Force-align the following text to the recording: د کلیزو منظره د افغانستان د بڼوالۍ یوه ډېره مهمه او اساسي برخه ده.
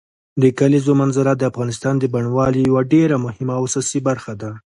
د 0.41 0.43
کلیزو 0.59 0.91
منظره 1.01 1.31
د 1.35 1.43
افغانستان 1.51 1.95
د 1.99 2.03
بڼوالۍ 2.13 2.61
یوه 2.69 2.81
ډېره 2.93 3.15
مهمه 3.25 3.53
او 3.57 3.63
اساسي 3.69 3.99
برخه 4.07 4.33
ده. 4.41 4.51